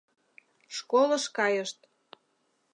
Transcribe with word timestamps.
—Школыш 0.75 1.25
кайышт. 1.37 1.79